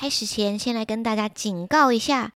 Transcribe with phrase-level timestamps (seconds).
[0.00, 2.32] 开始前，先来跟大家警告一下，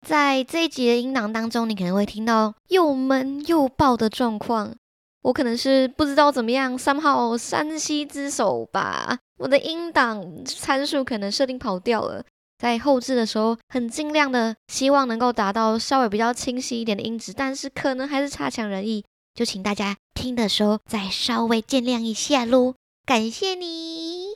[0.00, 4.74] 在这一集的音档当中，你可能会听到又闷又爆的状况。
[5.20, 12.24] 我可能是不知道怎么样，三号山西之手吧，我的音档参数可能设定跑掉了。
[12.56, 22.72] 在后置的时候，很尽量的希望能够达到稍微比较清晰一点的音质，但是可能还是差强人意，就请大家听的时候再稍微见谅一下喽，
[23.04, 24.28] 感谢你。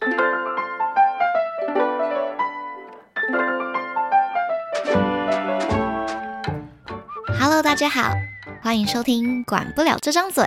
[7.40, 8.12] Hello，大家好，
[8.60, 10.42] 欢迎收听《管不了这张嘴》，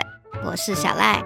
[0.46, 1.24] 我是小赖。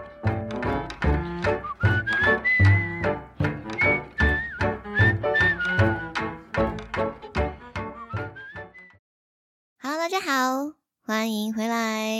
[9.82, 12.14] Hello，大家好，欢迎回来。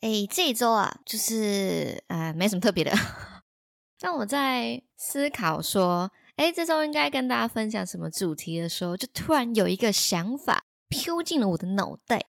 [0.00, 2.90] 哎，这一周啊，就是呃，没什么特别的。
[4.00, 12.24] 当我在思考说，哎，这周应该跟大家分享什么主题的时候，就突然有一个想法飘进了我的脑袋。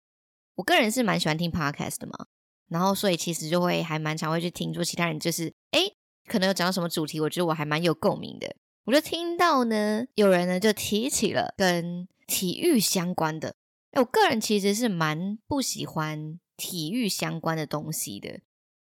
[0.58, 2.26] 我个人是蛮喜欢听 podcast 的嘛，
[2.68, 5.82] 然后所以其实就会还蛮常会去听，说其他人就是哎，
[6.26, 8.56] 可能有讲到什么主题，我觉得我还蛮有共鸣的。
[8.86, 13.56] 我就听到呢，有人呢就提起了跟体育相关的。
[13.92, 18.40] 哎我个人其实是蛮不喜欢体育相关的东西的，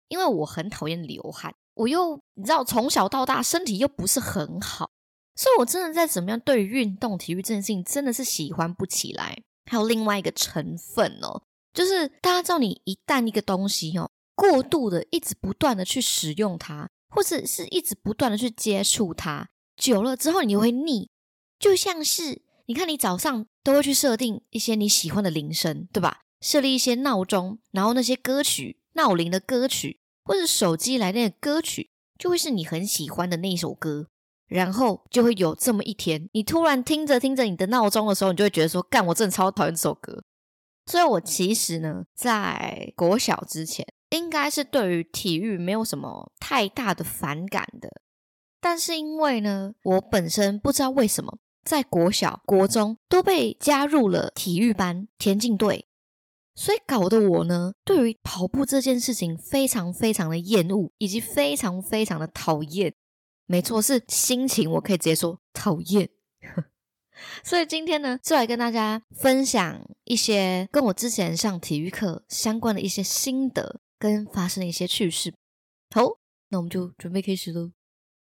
[0.07, 4.89] 因为我很讨厌流汗，我又你知道从小到大身体又不是很好，
[5.35, 9.43] 所以我真的在怎么样对于运动体育这件事情真的是喜欢不起来。
[9.69, 11.43] 还有另外一个成分哦。
[11.78, 21.11] 就是大家知道，你一旦一个东西哦，过度的一直不断的去使用它，或者是一直不断的去接触它，久了之后你就会腻。
[21.59, 26.22] 就像是你看，你早上都会去设定一些你喜欢的铃声，对吧？
[26.42, 34.08] 设立一些闹钟，然后那些歌曲闹铃的歌曲，或者手机来电的歌曲，就会是你很喜欢的那一首歌。
[34.48, 40.23] 然后就会有这么一天，你突然听着听着你的闹钟的时候，你就会觉得说：“干，我真的超讨厌这首歌。”
[40.89, 47.89] 所以，我其实呢，在国小之前，应该是对于体育没有什么太大的反感的。
[48.61, 55.86] 但是，因为呢，我本身不知道为什么，在国小、国中都被加入了体育班、田径队，
[56.55, 62.93] 所以搞得我呢，对于跑步这件事情非常非常的厌恶，以及非常非常的讨厌。
[63.45, 66.09] 没错，是心情，我可以直接说讨厌。
[67.44, 75.33] 所以今天呢，就来跟大家分享一些跟我之前上体育课相关的一些心得跟发生的一些趣事。
[75.94, 76.04] 好，
[76.50, 77.72] 那我们就准备开始喽。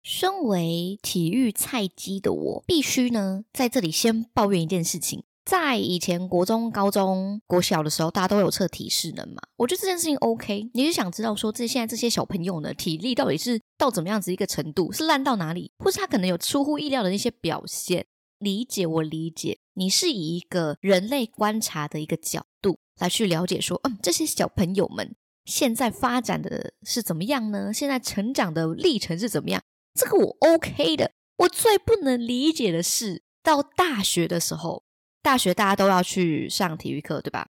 [0.04, 9.36] 身为体育菜鸡的我，必须呢在这里先抱怨一件事情：在以前国中、高中、国小的时候，大家都有测体适能嘛？
[9.58, 10.72] 我觉得这件事情 OK。
[10.74, 18.08] 你是想知道说，这现在这些小朋友呢，体力到底是到怎么样子一个程度，是烂到哪里，或是他可能有出乎意料的那些表现？
[18.42, 25.16] 理解我理解，你是以一个人类观察的一个角度来去了解，说，嗯，这些小朋友们
[25.46, 27.72] 现在发展的是怎么样呢？
[27.72, 29.62] 现在成长的历程是怎么样？
[29.94, 31.12] 这个我 OK 的。
[31.38, 34.84] 我最不能理解的是，到大学的时候，
[35.22, 37.48] 大学大家都要去上体育课，对吧？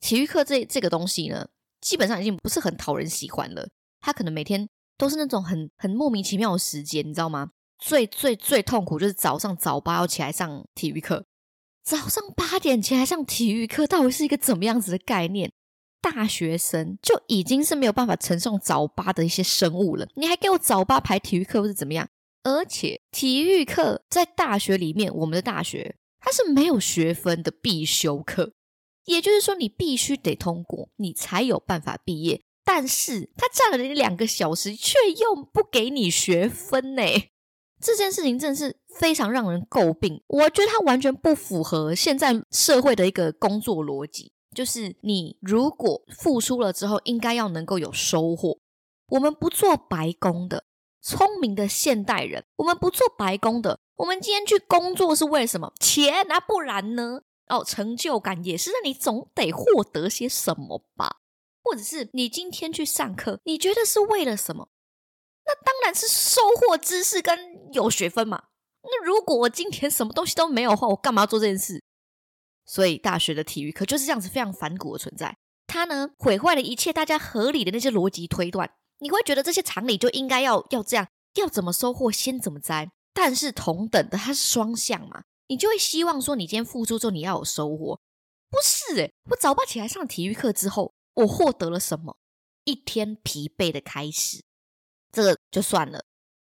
[0.00, 1.48] 体育课这这个东西呢，
[1.80, 3.68] 基本上已经不是很讨人喜欢了。
[4.00, 7.50] 他可能每天都是那种很很莫名其妙的时间，你知道吗？
[7.78, 11.26] 最最最痛苦就是早上早八要起来上体育课，
[11.82, 15.52] 早上八点起来上体育课，到底是一个怎么样子的概念？
[16.00, 22.08] 大学生就已经是没有办法承受早八的一些生物了，你还给我早八排体育课，或是怎么样？
[22.42, 28.52] 而且体育课在大学里面，我们的大学它是没有学分的必修课，
[29.06, 32.42] 也就是说你必须得通过，你才有办法毕业。
[32.66, 37.02] 但是他占了你两个小时，却又不给你学分呢？
[37.84, 48.58] 这件事情真的是非常让人诟病，我觉得它完全不符合现在社会的一个工作逻辑，就是你如果付出了之后，应该要能够有收获。
[49.08, 50.64] 我们不做白工的，
[51.02, 55.70] 聪明的现代人，我们不做白工的，我们今天去工作是为了什么？
[55.78, 57.20] 钱啊，不然呢？
[57.48, 61.18] 哦，成就感也是，那你总得获得些什么吧？
[61.62, 64.70] 或者是你今天去上课，你觉得是为了什么？
[65.46, 67.38] 那当然是收获知识跟
[67.72, 68.44] 有学分嘛。
[68.82, 71.82] 那如果我今天什么东西都没有的话，我干嘛要做这件事？
[72.66, 75.36] 所以大学的体育课就是这样子非常反骨的存在。
[75.66, 78.74] 它呢毁坏了一切大家合理的那些逻辑推断。
[79.00, 82.90] 你会觉得这些常理就应该要要这样，要怎么收获先怎么摘。
[83.12, 88.00] 但是同等的，它是双向嘛，你就会希望说你今天付出之后你要有收获。
[88.50, 92.16] 不是诶，我早八起来上体育课之后，我获得了什么？
[92.64, 94.44] 一天疲惫的开始。
[95.14, 96.04] 这个就算了，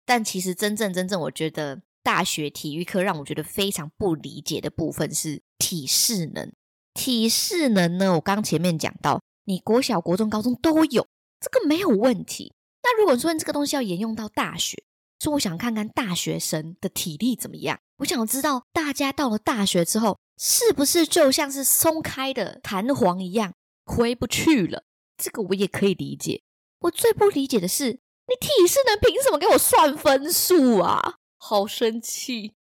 [0.06, 6.50] 但其实真正真正，我觉得大学体育课让我觉得非常不理解的部分是体适能。
[6.94, 11.06] 体适能呢，我刚前面讲到，你国小、国中、高中都有，
[11.40, 12.55] 这个没有问题。
[12.82, 14.82] 那如果说这个东西要沿用到大学，
[15.20, 24.84] 说我想看看大学生的体力怎么样，我想知道大家到了大学之后，是不是就像是松开的弹簧一样回不去了？
[25.16, 26.43] 这个我也可以理解。
[26.81, 31.17] 我最不理解的是，你体适能凭什么给我算分数啊？
[31.37, 32.53] 好生气！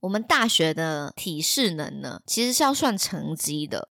[0.00, 3.88] 我们大学的体适能呢，其实是要算成绩的。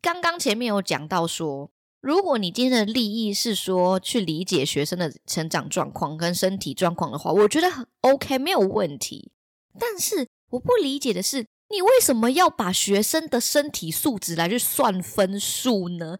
[0.00, 1.70] 刚刚前面有讲到说，
[2.00, 9.32] 如果你今天的利益是说去理解学生的成长状况跟身体状况的话，我觉得很 OK，没有问题。
[9.78, 16.16] 但是我不理解的是，你为什么要把学生的身体素质来去算分数呢？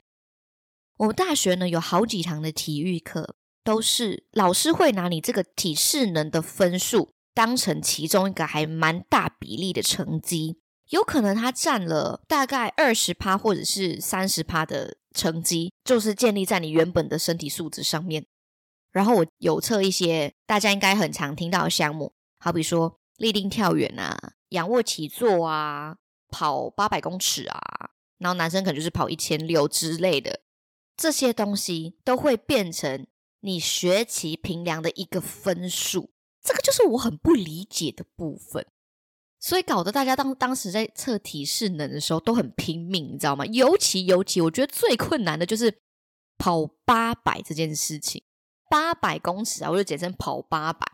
[0.99, 3.35] 我们大学呢有好几堂的体育课，
[3.67, 7.11] 都是老师会拿你这个体适能的分数。
[7.35, 10.59] 当成其中一个还蛮大比例的成绩，
[10.89, 18.25] 有可能它占了大概二十趴或者是三十趴的成绩，就是建立在你原本的身体素质上面。
[18.91, 24.17] 然后我有测一些大家应该很常听到的项目，好比说立定跳远啊、
[24.49, 25.97] 仰卧起坐啊、
[26.31, 27.61] 跑八百公尺啊，
[28.17, 30.41] 然后男生可能就是跑一千六之类的，
[30.97, 33.07] 这些东西都会变成
[33.41, 36.11] 你学期评量的一个分数。
[36.43, 38.65] 这个就是我很不理解的部分，
[39.41, 43.45] 所以搞得大家当当时在测体适能的时候都很拼命，你知道吗？
[43.47, 45.83] 尤其尤其，我觉得最困难的就是
[46.39, 48.23] 跑八百这件事情，
[48.71, 50.87] 八百公尺啊，我就简称跑八百。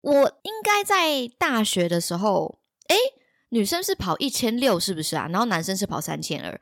[0.00, 2.96] 我应该在大学的时候，哎，
[3.50, 5.28] 女生是跑一千六，是不是啊？
[5.28, 6.58] 然后男生是跑三千二。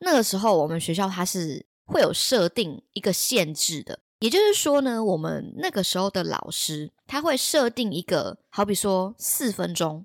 [0.00, 3.98] 那个时候我们学校它是会有设定一个限制的。
[4.20, 10.04] 也就是说呢，我们那个时候的老师他会设定一个，好比说四分钟，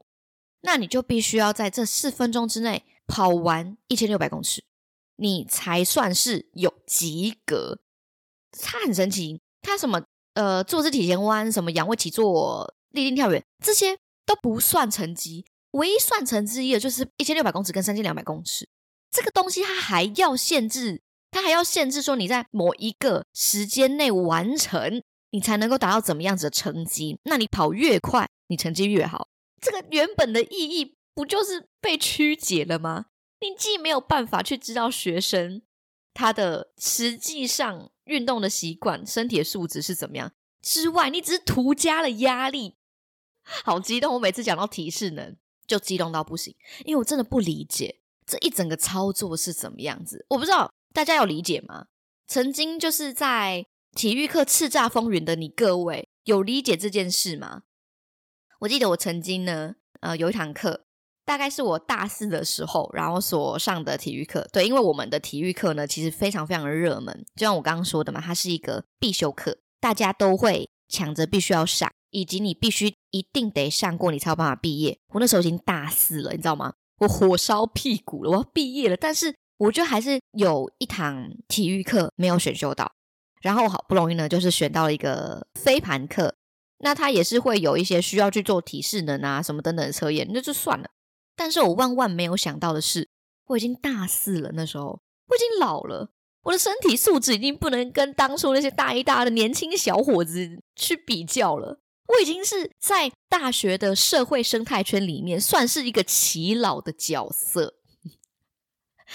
[0.61, 4.63] 那你就必须要在这四分钟之内跑完一千六百公尺，
[5.15, 7.79] 你才算是有及格。
[8.51, 10.03] 他很神奇，他什么
[10.35, 13.97] 呃坐姿体前弯、什么仰卧起坐、立定跳远这些
[14.27, 18.69] 都不算成绩，唯一算成绩的就是一千六百公尺跟三千两百公尺。
[19.09, 21.01] 这个东西他还要限制。
[21.33, 25.01] 他还要限制说你在某一个时间内完成，
[25.31, 27.19] 你才能够达到怎么样子的成绩。
[27.23, 29.27] 那你跑越快，你成绩越好。
[29.59, 33.07] 这个原本的意义不就是被曲解了吗？
[33.39, 35.63] 你既没有办法去知道学生
[36.13, 40.31] 他的实际上运动的习惯、身体的素质是怎么样
[40.61, 42.75] 之外，你只是徒加了压力。
[43.41, 44.13] 好激动！
[44.13, 45.35] 我每次讲到提示能
[45.65, 50.25] 就激动到不行，因为我真的不理解这一整个操作是怎么样子。
[50.29, 50.71] 我不知道。
[50.93, 51.87] 大家有理解吗？
[52.27, 57.63] 曾经就是在体育课叱咤风云的你各位，有理解这件事吗？
[58.59, 60.85] 我记得我曾经呢，呃，有一堂课，
[61.25, 64.47] 大概是我大四的时候，然后所上的体育课。
[64.53, 74.99] 对，因为我们的体育课呢，其实非常非常的热门，就像我刚刚说的嘛，它是一个必修课，大家都会抢着必须要上，以及你必须一定得上过，你才有办法毕业。
[75.13, 76.75] 我那时候已经大四了，你知道吗？
[76.99, 79.33] 我火烧屁股了，我要毕业了，但是。
[79.63, 82.91] 我觉得还是有一堂体育课没有选修到，
[83.41, 86.35] 然后好不容易呢，就是选到了一个飞盘课。
[86.79, 90.89] 那他也是会有一些需要去做体适能啊什么等等的测验，那就算了。
[91.37, 93.07] 但是我万万没有想到的是，
[93.47, 96.09] 我已经大四了，那时候我已经老了，
[96.43, 101.79] 我的身体素质已经不能跟当初那些大一大的年轻小伙子去比较了。
[102.07, 107.75] 我已经是在大学的社会生态圈里面算是一个奇老的角色。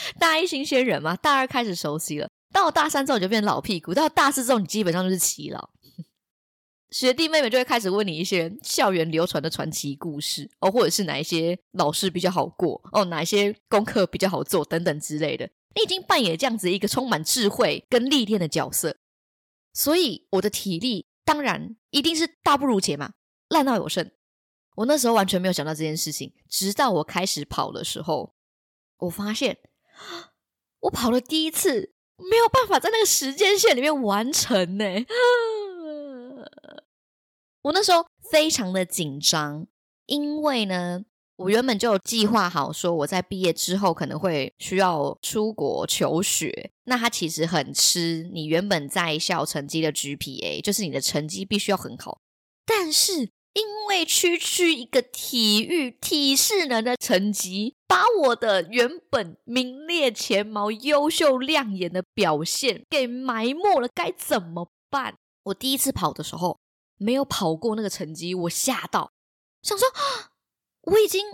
[0.19, 5.71] 大一新鲜人嘛，大二开始熟悉了，到大三之后你就变老屁股，到大四之后你基本上就是耆老。
[6.91, 15.51] 学弟妹妹就会开始问你一些校园流传的传奇故事哦，或者是哪一些老师比较好过哦，哪一些功课比较好做等等之类的。
[15.75, 18.97] 你已经扮演这样子一个充满智慧跟历练的角色，
[19.75, 23.13] 所以我的体力当然一定是大不如前嘛，
[23.49, 24.11] 烂到有剩。
[24.77, 28.35] 我那时候完全没有想到这件事情，直到我开始跑的时候，
[29.01, 29.59] 我发现。
[30.81, 34.85] 我跑了第一次，没有办法在那个时间线里面完成呢。
[37.63, 39.67] 我那时候非常的紧张，
[40.07, 41.05] 因为呢，
[41.37, 46.71] 我原本就计划好说，我在毕业之后可能会需要出国求学。
[46.85, 52.21] 那它其实很吃你原本在校成绩的 GPA，就是你的成绩必须要很好。
[52.65, 65.17] 但是因为区区一个体育体适能的成绩，把我的原本名列前茅、优秀亮眼的表现给埋没了，该怎么办？
[65.45, 66.61] 我第一次跑的时候
[66.99, 69.11] 没有跑过那个成绩，我吓到，
[69.63, 70.31] 想说啊，
[70.83, 71.27] 我已经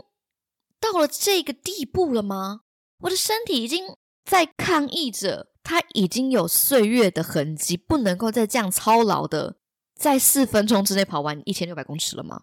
[0.80, 2.60] 到了这个地步了吗？
[3.00, 9.56] 我的身体已经在抗议着，它已经有岁月的痕迹，不能够再这样操劳的，
[9.94, 12.42] 在四分钟之内跑完一千六百公尺了吗？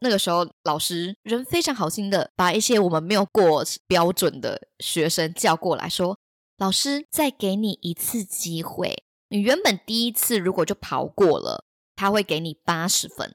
[0.00, 6.18] 那个时候，老师人非常好心的把一些我们没有过标准的学生叫过来说
[6.58, 9.04] ：“老师，再给你一次机会。
[9.28, 11.64] 你原本第一次如果就跑过了，
[11.96, 13.34] 他会给你八十分。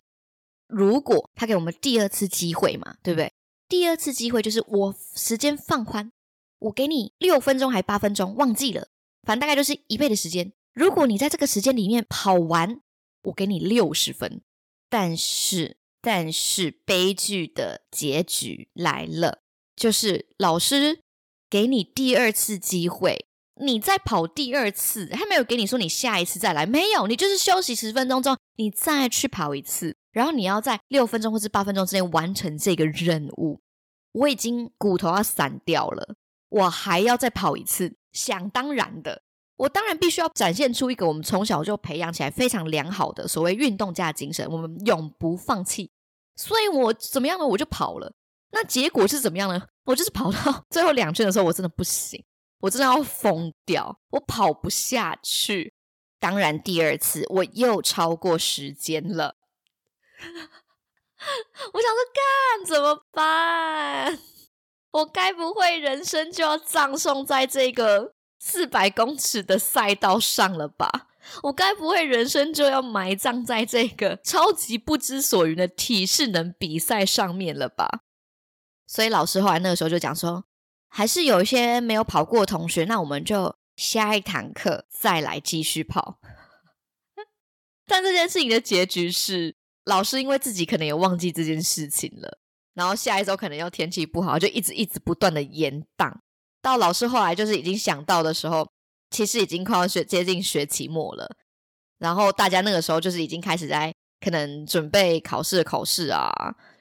[0.67, 3.33] 如果他给我们第二次机会嘛，对不对？
[3.67, 6.11] 第二次机会就是我时间放宽，
[6.59, 8.89] 我给你六分钟还八分钟，忘记了，
[9.23, 10.53] 反正大概就是一倍的时间。
[10.73, 12.81] 如果你在这个时间里面跑完，
[13.23, 14.41] 我给你六十分。
[14.89, 19.41] 但是。”但是悲剧的结局来了，
[19.75, 21.01] 就是老师
[21.49, 23.25] 给你第二次机会，
[23.61, 33.59] 你再跑第二次，他没有给你说你下一次再来，没有，你就是休息十分钟之后，你再去跑一次，然后你要在六分钟或是八分钟之内完成这个任务。
[34.13, 36.15] 我已经骨头要散掉了，
[36.47, 39.23] 我还要再跑一次，想当然的，
[39.59, 45.91] 我当然必须要展现出一个我们从小就培养起来非常良好的所谓运动家精神，我们永不放弃。
[46.37, 47.45] 所以我怎么样呢？
[47.45, 48.13] 我就跑了。
[48.51, 49.61] 那结果是怎么样呢？
[49.83, 52.23] 我就是跑到 最后两圈的时候，我真的不行，
[52.61, 55.73] 我真的要疯掉，我跑不下去。
[56.21, 59.35] 当然，第二次我又超过时间了。
[61.73, 64.17] 我想说，干怎么办？
[64.91, 71.09] 我该不会人生就要葬送在这个四百公尺的赛道上了吧？
[71.43, 78.03] 我该不会人生就要埋葬在这个超级不知所云的体适能比赛上面了吧？
[78.87, 80.45] 所以老师后来那个时候就讲说，
[80.87, 86.19] 还是有一些没有跑过的同学，那我们就下一堂课再来继续跑。
[87.85, 92.39] 但这件事情的结局是，老师因为自己可能也忘记这件事情了，
[92.73, 96.23] 然后下一周可能又天气不好，就一直一直不断的延档。
[96.61, 98.67] 到老师后来就是已经想到的时候。
[99.11, 101.27] 其实已经快要学接近学期末了，
[101.97, 103.91] 然后大家那个时候就是已经开始在
[104.23, 106.31] 可能准备考试的考试啊，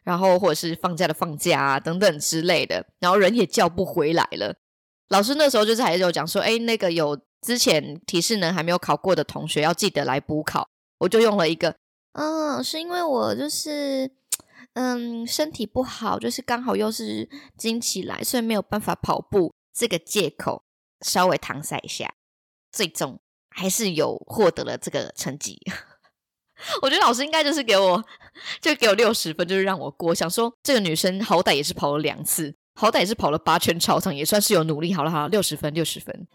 [0.04, 4.54] 然后或者是放假的放假啊等等之类的，然后人也叫不回来了。
[5.08, 10.68] 老师那时候就是还是有讲说，哎，那个有之前提示能还没有考过的同学要记得来补考。
[10.98, 11.74] 我就用了一个，
[12.12, 14.10] 嗯，是因为我就是
[14.74, 20.64] 嗯身体不好，就是刚好又是经期来，所以没有办法跑步这个借口，
[21.00, 22.14] 稍微搪塞一下。
[22.70, 25.58] 最终还是有获得了这个成绩，
[26.82, 28.04] 我觉得老师应该就是给我
[28.60, 30.14] 就给我六十分，就是让我过。
[30.14, 34.92] 想说这个女生好歹也是跑了两次，好歹也是跑了八圈操场，也算是有努力。
[34.92, 36.28] 好了好了，六十分六十分。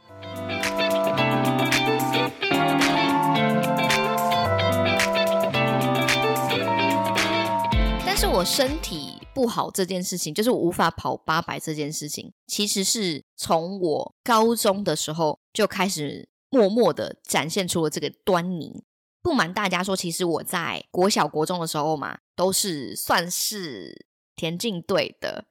[8.05, 9.02] 但是我身体
[9.33, 16.29] 不好这件事情，就是我无法跑八百这件事情，其实是从我高中的时候就开始。
[16.53, 18.83] 默默的展现出了这个端倪。
[19.23, 25.45] 不瞒大家说，其实我在国小、国中的时候嘛，都是算是田径队的，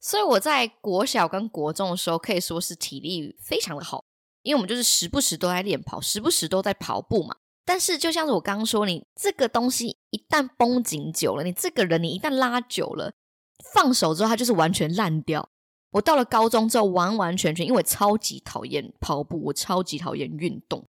[0.00, 4.04] 所以我在国小跟国中的时候，可以说是体力非常的好，
[4.42, 7.36] 因为我们就是时不时都在练跑，时不时都在跑步嘛。
[7.64, 13.12] 但是就像是我刚刚说，你这个东西一旦绷紧久了，你这个人你一旦拉久了，
[13.72, 15.48] 放手之后，它就是完全烂掉。
[15.92, 20.86] 我到了高中之后，完完全全因为超级讨厌跑步，我超级讨厌运动，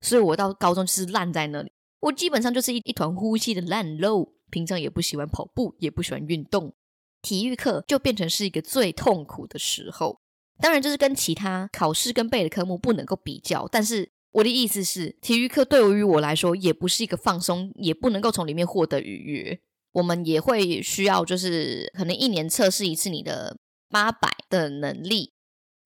[0.00, 1.70] 所以我到高中就是烂在那里。
[2.00, 6.74] 我基本上就是一一团呼吸的烂肉，平常也不喜欢跑步，也不喜欢运动，
[7.22, 10.18] 体育课就变成是一个最痛苦的时候。
[10.58, 19.60] 当然，就是跟其他考试跟背的科目不能够比较，但是我的意思是，体育课对于我来说也不是一个放松，也不能够从里面获得愉悦。
[19.92, 23.56] 我们也会需要，就是可能一年测试一次你的。
[23.88, 25.32] 八百的能力，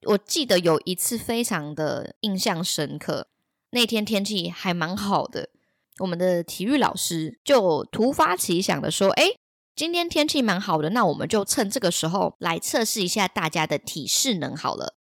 [0.06, 3.28] 我记得有一次非常的印象深刻。
[3.72, 5.50] 那天天气还蛮好的，
[5.98, 9.34] 我们的体育老师就突发奇想的说：“哎，
[9.76, 14.96] 今天天气蛮好的，那我们就趁这个时候来测试一下大家的体适能好了。”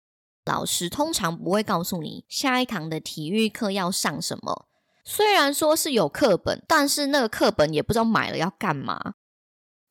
[0.49, 4.65] 老师通常不会告诉你下一堂的体育课要上什么，
[5.05, 9.13] 虽然说是有课本，但是那个课本也不知道买了要干嘛。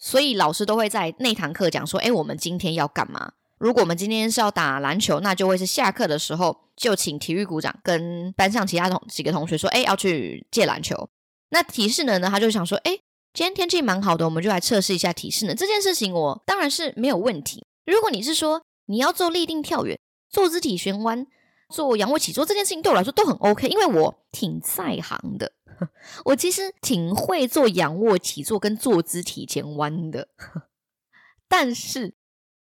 [0.01, 3.35] 所以老师都会在那堂课讲说：“哎，我们今天要干嘛？
[3.59, 11.09] 如果我们今天是要打篮球，那就会是下课的时候就请体育股长跟班上其他同几个同学说：‘哎，要去借篮球。’
[11.51, 12.29] 那体适能呢？
[12.29, 12.99] 他就想说：‘哎，
[13.33, 17.65] 今天天气蛮好的，我们就来测试一下体适能这件事情。’我当然是没有问题。
[17.87, 19.99] 如果你是说你要做立定跳远、
[20.29, 21.27] 坐姿体旋弯，
[21.69, 25.53] 做仰卧起坐这件事情对我来说都很 OK，因为我挺在行的。
[26.25, 30.29] 我其实挺会做仰卧起坐跟坐姿体前弯的。
[31.49, 32.15] 但是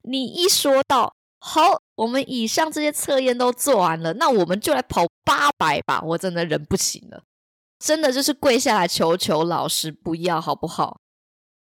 [0.02, 6.02] 你一说到好，我们以上这些测验都做完了，那我们就来跑八百吧！
[6.02, 7.24] 我真的忍不行了，
[7.80, 11.00] 真的就是跪下来求求老师不要好不好？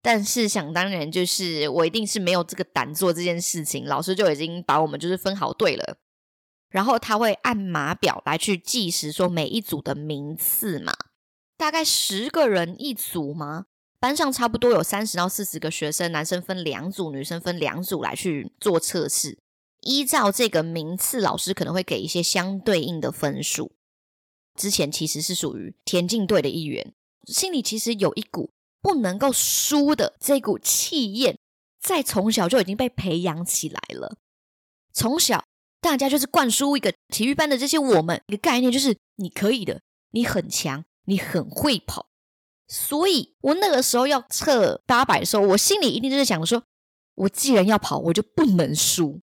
[0.01, 3.85] 但是想当然，就是我一定是没有这个胆做这件事情。
[3.85, 5.97] 老师就已经把我们就是分好队了，
[6.69, 10.93] 然后他会按码表来去计时，说每一组的名次嘛，
[11.57, 13.65] 大概十个人一组吗？
[13.99, 19.39] 班上差不多有三十到四十个学生，男生分两组，女生分两组来去做测试。
[19.81, 23.71] 依照这个名次，老师可能会给一些相对应的分数。
[24.55, 26.93] 之前其实是属于田径队的一员，
[27.25, 28.51] 心里其实有一股。
[28.81, 31.37] 不能够输的这股气焰，
[31.81, 34.17] 在从小就已经被培养起来了。
[34.93, 35.45] 从小
[35.79, 39.81] 大家就是灌输一个体育班的这些我们一个概念，就是你可以的，
[40.11, 42.07] 你很强，你很会跑。
[42.67, 46.63] 所以我那个时候要测八百的时候，我心里一定就是想说，
[47.15, 49.21] 我既然要跑，我就不能输。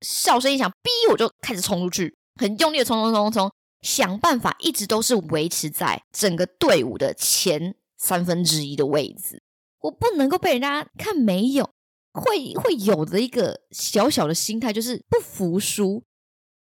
[0.00, 3.52] 哨声一响，逼我就开始冲出去，很用力的冲冲冲冲，
[3.82, 7.74] 想办法一直都是维持在整个队伍的前。
[7.98, 9.42] 三分之一的位置，
[9.80, 11.68] 我不能够被人家看没有，
[12.12, 16.04] 会会有的一个小小的心态就是不服输，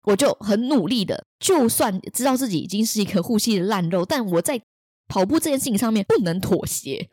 [0.04, 4.60] 我就很努力的，就算知道自己已经是一颗呼吸的烂肉，但我在
[5.06, 7.10] 跑步这件事情上面不能妥协，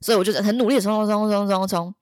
[0.00, 1.94] 所以我就很努力的冲冲冲冲冲冲，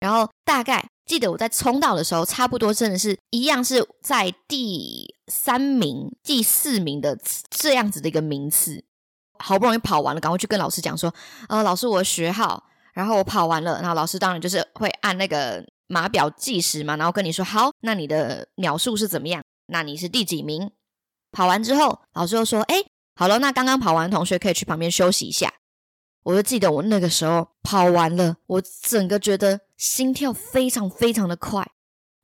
[0.00, 7.16] 然后大概记得我在冲到的时候，差不多真的是一样是在第三名、第四名的
[7.48, 8.84] 这样子的一个名次。
[9.38, 11.12] 好不容易跑完了，赶快去跟老师讲说
[11.48, 12.62] ：“呃，老师，我的学号，
[12.92, 19.42] 然后我跑完了。”然后老师当然就是会按那个码表计时嘛，然后跟你说：“好，那你的秒数是怎么样？
[19.66, 20.70] 那你是第几名？”
[21.32, 22.76] 跑完之后，老师又说：“哎，
[23.14, 25.52] 好了，那刚刚跑完同学可以去旁边休息一下。”
[26.24, 31.70] 我就记得我那个时候跑完了，我整个觉得心跳非常非常的快。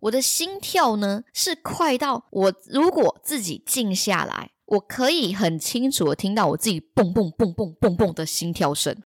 [0.00, 4.51] 我的心跳呢是快到我如果自己静下来。
[4.72, 9.02] 我可以很清楚的听到我自己蹦蹦蹦蹦蹦蹦的心跳声。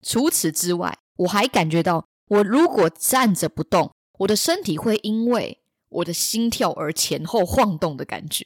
[0.00, 8.44] 除此之外，我还感觉到，我如果站着不动，我的身体会因为我的心跳而前后晃动的感觉。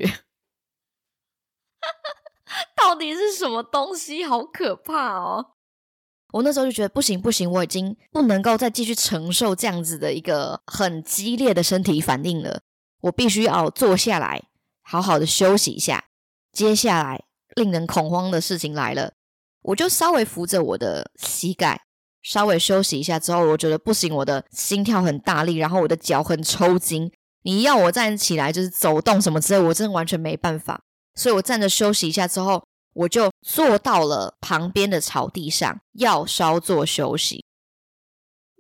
[2.75, 4.25] 到底是什么东西？
[4.25, 5.53] 好可怕哦！
[6.33, 12.63] 我那时候就觉得不行不行，我已经不能够再继续承受这样子的一个很激烈的身体反应了。
[13.03, 14.45] 我必须要坐下来，
[14.81, 16.07] 好好的休息一下。
[16.53, 17.25] 接下来
[17.57, 19.15] 令人恐慌的事情来了，
[19.63, 21.81] 我就稍微扶着我的膝盖，
[22.23, 27.11] 稍微休息一下之后，我觉得不行，我的心跳很大力，然后我的脚很抽筋。
[27.45, 30.81] 你要我站起来就是走动什么之类，我真的完全没办法。
[31.15, 37.45] 所以我站着休息一下之后，我就坐到了旁边的草地上，要稍作休息。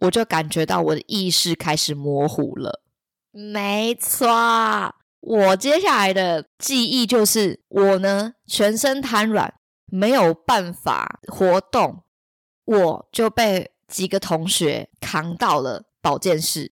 [0.00, 2.82] 我就感觉到我的意识开始模糊了，
[3.30, 4.26] 没错。
[5.22, 9.54] 我接下来的记忆就是，我呢全身瘫软，
[9.86, 12.02] 没有办法活动，
[12.64, 16.72] 我就被几个同学扛到了保健室。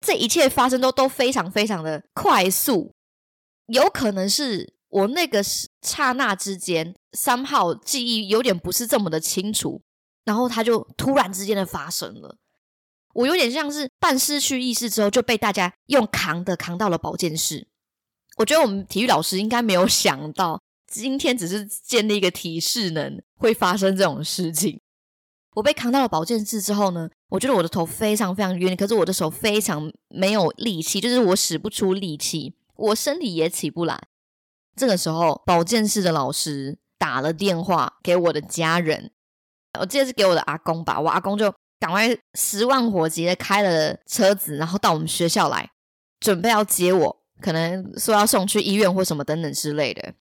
[0.00, 2.94] 这一切发生都都非常非常的快速，
[3.66, 5.42] 有可能是我那个
[5.82, 9.82] 刹那之间三号记忆有点不是这么的清楚，
[10.24, 12.36] 然后它就突然之间的发生了。
[13.14, 17.66] 我有点像是半失去意识之后就被大家用扛的扛到了保健室。
[18.38, 24.80] 我觉得我们体育老师应该没有想到，今天只是建立一个提示能会发生这种事情。
[25.54, 34.00] 我被扛到了保健室之后呢，我觉得我的头非常非常晕，可是我的手非常没有力气，就是我使不出力气，我身体也起不来。
[34.76, 39.10] 这个时候，保健室的老师打了电话给我的家人，
[39.80, 45.68] 我记得是给我的阿公吧，我阿公就赶快十万火急的开了车子，然后到我们学校来，
[46.20, 47.18] 准备要接我。
[47.40, 50.14] 可能说要送去医院或什么等等之类的。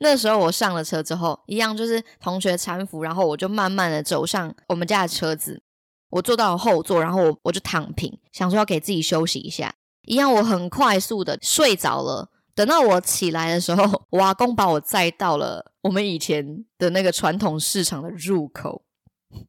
[0.00, 5.62] 那时候我上了车之后，一样就是同学搀扶，然后我就慢慢的走上我们家的车子。
[6.10, 9.74] 我坐到了后座，然后我我就躺平，想说要给自己休息一下。
[10.02, 12.30] 一样，我很快速的睡着了。
[12.54, 18.84] 等到我起来的时候，我阿公把我载到了我们以前的那个传统市场的入口。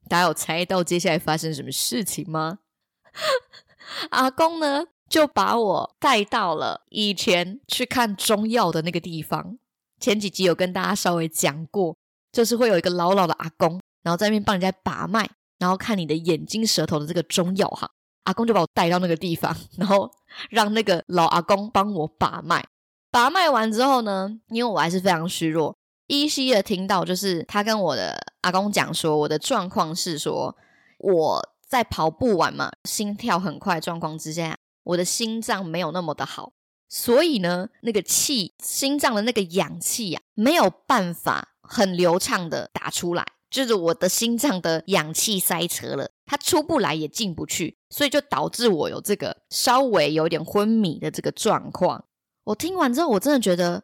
[0.10, 2.60] 大家有猜到接下来发生什么事情吗？
[4.12, 4.88] 阿公呢？
[5.10, 9.58] 就把我带到了以前去看中药的那个地方。
[10.00, 11.96] 前几集有跟大家稍微讲过，
[12.32, 17.90] 就是会有一个老老的阿公，然后在那边帮人家把脉，然后看你的眼睛、舌头的这个中药哈。
[18.26, 20.10] 阿公就把我带到那个地方， 然后
[20.52, 22.64] 让那个老阿公帮我把脉。
[23.12, 30.56] 把脉完之后呢，因为我还是非常虚弱，依稀的听到就是他跟我的阿公讲说，我的状况是说
[31.00, 34.56] 我在跑步完嘛，心跳很快状况之下，
[34.90, 36.54] 我的心脏没有那么的好，
[36.88, 43.26] 所以呢，那个气心脏的那个氧气呀，没有办法很流畅的打出来。
[43.52, 52.06] 就是我的心脏的氧气塞车了，它出不来也进不去，所以就导致我有这个稍微有点昏迷的这个状况。
[52.44, 53.84] 我听完之后，我真的觉得，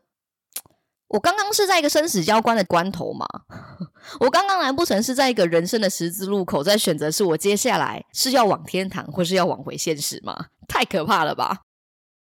[1.07, 3.25] 我刚刚是在一个生死交关的关头嘛？
[4.21, 10.47] 我刚刚难不成是在一个人生的十字路口，在选择是我接下来是要往天堂，或是要往回现实吗？
[10.67, 11.61] 太可怕了吧！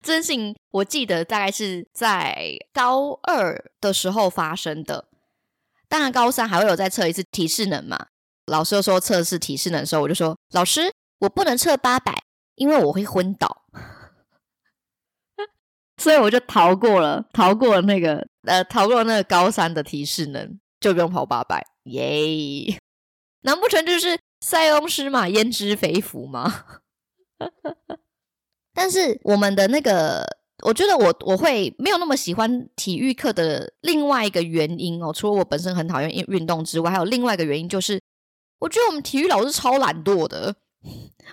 [0.04, 5.08] 这件事情我记得大概是在高二的时候发生的。
[5.88, 8.08] 当然，高三还会有再测一次体适能嘛？
[8.48, 12.24] 老师又说测试体适能的时候，我就说老师，我不能测八百，
[12.56, 13.64] 因为我会昏倒。
[15.98, 22.80] 所以我就逃过了，逃过了那个呃，逃过了那个高三的体适能，就不用跑八百，耶！
[23.42, 26.66] 难不成就是塞翁失马焉知非福吗？
[28.74, 30.26] 但是我们的那个。
[30.64, 38.00] 我觉得我我会没有那么喜欢体育课的另外一个原因哦，除了我本身很讨厌运运动之外，还有另外一个原因就是，
[38.60, 40.54] 我觉得我们体育老师超懒惰的。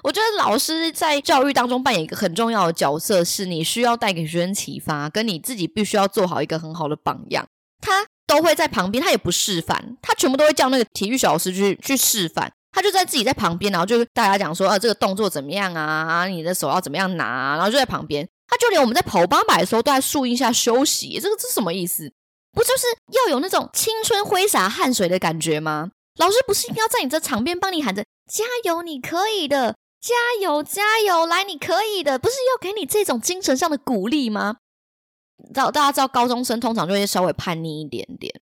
[0.03, 7.46] 我觉得老师在教育当中扮演一个很重要的角色，是你需要带给学生启发，跟你自己必须要做好一个很好的榜样。
[7.83, 12.51] 他都会在旁边，他也不示范，他全部都会叫那个体育小老师去去示范。
[12.72, 16.26] 他就在自己在旁边，然后就大家讲说啊，这个动作怎么样啊？
[16.26, 17.57] 你的手要怎么样拿？
[17.57, 18.28] 然后就在旁边。
[18.46, 22.11] 他就连我们在跑八百的时候都在树荫下休息，这个是什么意思？
[22.52, 25.90] 不就是要有那种青春挥洒汗水的感觉吗？
[26.16, 34.57] 老师不是应该在你这场边帮你喊着加油，你可以的，加油加油，来你可以的，不是要给你这种精神上的鼓励吗？
[35.48, 38.35] 知道大家知道高中生通常就会稍微叛逆一点点，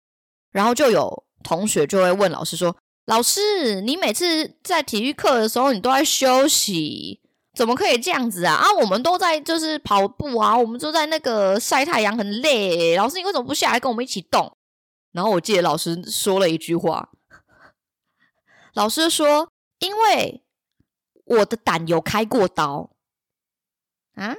[0.52, 7.22] 然后就有同学就会问老师说：“老师，你每次在体育课的时候，你都在休息。”
[7.56, 8.54] 怎么可以这样子啊？
[8.54, 12.98] 啊，我们都在就是跑步啊，我们都在那个晒太阳，很累。
[12.98, 14.54] 老师，你为什么不下来跟我们一起动？
[15.12, 17.08] 然后我记得老师说了一句话，
[18.74, 19.48] 老师说
[19.80, 20.44] ：“因为
[21.24, 22.90] 我的胆有开过刀。”
[24.16, 24.36] 啊？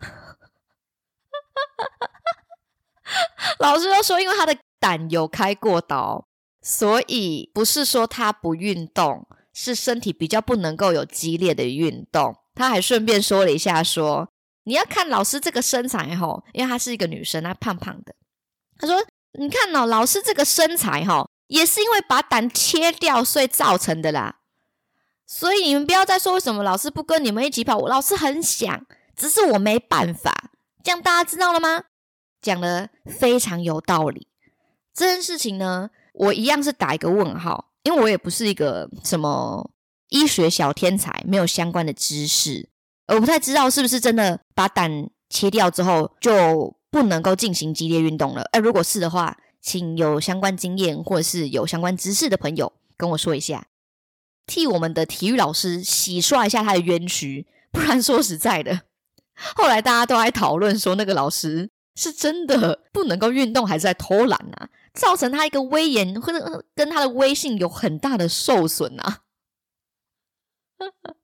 [3.58, 6.28] 老师又说：“因为他的胆有开过刀，
[6.64, 14.28] 所以不是说他不运动。”是身体比较不能够有激烈的运动，他还顺便说了一下，说
[14.64, 18.16] 你要看老师这个身材吼，因为她是一个女生，她胖胖的。
[18.76, 19.00] 他说，
[19.38, 24.40] 你看哦，老师这个身材哈，也是因为把胆切掉所以造成的啦。
[25.24, 30.50] 所以你们不要再说为什么老师不跟你们一起跑，我老师很想，只是我没办法。
[30.82, 31.84] 这样大家知道了吗？
[32.42, 34.26] 讲的非常有道理。
[34.92, 37.70] 这件事情呢，我一样是打一个问号。
[37.84, 39.70] 因为我也不是一个什么
[40.08, 42.66] 医学小天才，没有相关的知识，
[43.08, 48.40] 我不太知道是不是真的把胆切掉之后就不能够进行激烈运动了。
[48.52, 53.66] 哎，如果是的话，请有相关经验或者是有相关知识的朋友跟我说一下，
[54.46, 57.46] 替我们的体育老师洗刷一下他的冤屈。
[57.70, 58.80] 不然说实在的，
[59.54, 64.70] 后来大家都在讨论说那个老师是真的不能够运动，还是在偷懒啊？
[64.94, 69.22] 造成他一个威严或者跟他的威信有很大的受损啊，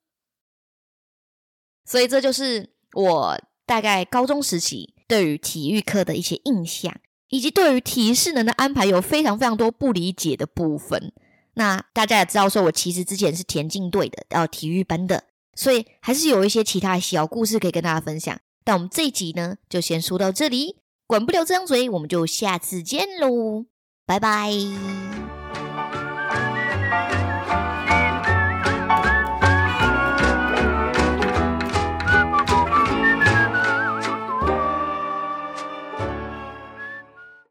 [1.87, 11.12] 所以这就是我大概高中时期对于体育课的一些印象，以及对于体适能的安排有非常非常多不理解的部分。
[11.54, 18.40] 那大家也知道，说我其实之前是田径队的，然后体育班的，所以还是有一些其他小故事可以跟大家分享。
[18.64, 20.76] 但我们这一集呢，就先说到这里。
[21.11, 23.64] 管不了这张嘴，我们就下次见喽，
[24.07, 24.53] 拜拜。